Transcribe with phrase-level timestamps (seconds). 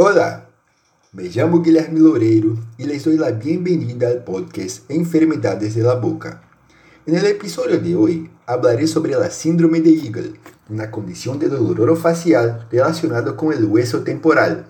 [0.00, 0.48] Olá,
[1.12, 6.40] me chamo Guilherme Loureiro e les doy la bienvenida al podcast Enfermedades de la Boca.
[7.04, 10.34] En el episodio de hoy hablaré sobre la síndrome de Eagle,
[10.68, 14.66] una condición de dolor orofacial relacionada con el hueso temporal,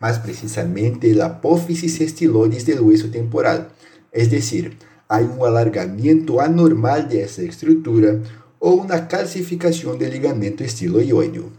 [0.00, 3.68] más precisamente la apófisis estiloides del hueso temporal,
[4.12, 4.78] es decir,
[5.08, 8.16] hay un alargamiento anormal de esa estructura
[8.58, 11.50] o una calcificación del ligamento estiloideo.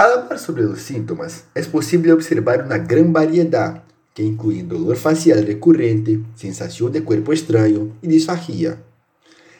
[0.00, 5.46] Al hablar sobre los síntomas, es posible observar una gran variedad que incluyen dolor facial
[5.46, 8.82] recurrente, sensación de cuerpo extraño y disfagia.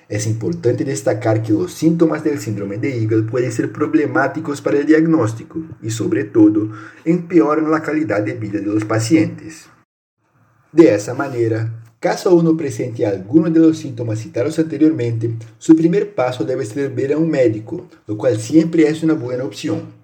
[0.08, 4.86] Es importante destacar que los síntomas del síndrome de Eagle pueden ser problemáticos para el
[4.86, 6.70] diagnóstico y, sobre todo,
[7.04, 9.66] empeoran la calidad de vida de los pacientes.
[10.72, 16.44] De esa manera, caso uno presente alguno de los síntomas citados anteriormente, su primer paso
[16.44, 19.99] debe ser ver a un médico, lo cual siempre es una buena opción.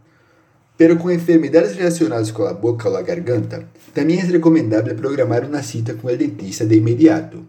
[0.76, 5.62] Pero con enfermedades relacionadas con la boca o la garganta, también es recomendable programar una
[5.62, 7.42] cita con el dentista de inmediato.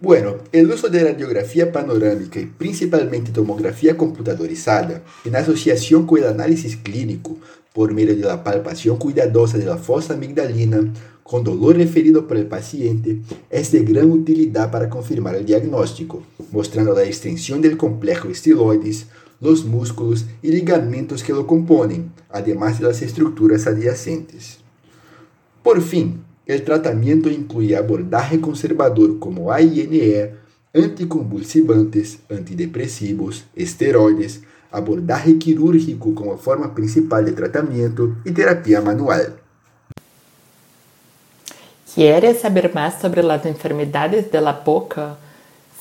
[0.00, 6.76] Bueno, el uso de radiografía panorámica y principalmente tomografía computadorizada en asociación con el análisis
[6.76, 7.38] clínico
[7.72, 10.92] por medio de la palpación cuidadosa de la fosa amigdalina
[11.22, 16.94] con dolor referido por el paciente es de gran utilidad para confirmar el diagnóstico, mostrando
[16.94, 19.06] la extensión del complejo estiloides,
[19.42, 24.58] los músculos y ligamentos que lo componen, además de las estructuras adyacentes.
[25.64, 30.30] Por fin, el tratamiento incluye abordaje conservador como AINE,
[30.72, 39.40] anticonvulsivantes, antidepresivos, esteroides, abordaje quirúrgico como forma principal de tratamiento y terapia manual.
[41.94, 45.16] ¿Quieres saber más sobre las enfermedades de la boca?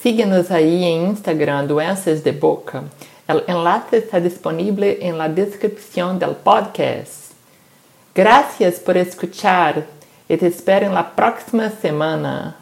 [0.01, 2.83] Síguenos ahí en Instagram Doenças de Boca.
[3.31, 7.31] El enlace está disponible en la descripción del podcast.
[8.13, 9.85] Gracias por escuchar.
[10.27, 12.60] e te espero na próxima semana.